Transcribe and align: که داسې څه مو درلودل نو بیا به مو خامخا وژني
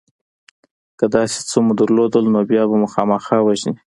که 0.99 1.05
داسې 1.15 1.37
څه 1.49 1.57
مو 1.65 1.73
درلودل 1.79 2.25
نو 2.33 2.41
بیا 2.49 2.63
به 2.69 2.75
مو 2.81 2.87
خامخا 2.93 3.37
وژني 3.43 3.75